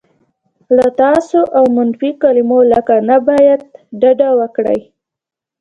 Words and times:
له 0.75 0.87
"تاسو" 1.01 1.39
او 1.57 1.63
منفي 1.75 2.09
کلیمو 2.21 2.59
لکه 2.73 2.95
"نه 3.09 3.17
باید" 3.27 3.61
ډډه 4.01 4.29
وکړئ. 4.39 4.79